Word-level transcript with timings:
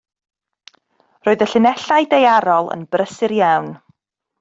Roedd 1.29 1.45
y 1.47 1.49
llinellau 1.53 2.09
daearol 2.15 2.75
yn 2.79 2.91
brysur 2.97 3.39
iawn. 3.41 3.75